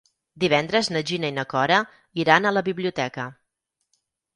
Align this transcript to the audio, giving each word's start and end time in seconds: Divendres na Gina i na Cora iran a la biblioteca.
Divendres 0.43 0.89
na 0.93 1.03
Gina 1.11 1.31
i 1.33 1.37
na 1.37 1.45
Cora 1.53 1.79
iran 2.25 2.49
a 2.53 2.57
la 2.59 2.67
biblioteca. 2.73 3.33